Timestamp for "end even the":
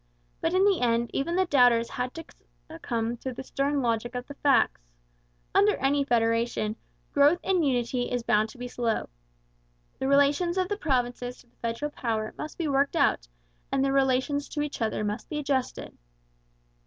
0.81-1.45